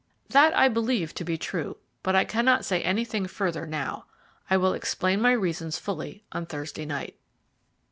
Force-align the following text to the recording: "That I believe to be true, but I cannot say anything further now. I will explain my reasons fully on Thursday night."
"That 0.29 0.57
I 0.57 0.67
believe 0.67 1.13
to 1.13 1.23
be 1.23 1.37
true, 1.37 1.77
but 2.01 2.15
I 2.15 2.25
cannot 2.25 2.65
say 2.65 2.81
anything 2.81 3.27
further 3.27 3.67
now. 3.67 4.05
I 4.49 4.57
will 4.57 4.73
explain 4.73 5.21
my 5.21 5.33
reasons 5.33 5.77
fully 5.77 6.23
on 6.31 6.47
Thursday 6.47 6.85
night." 6.87 7.15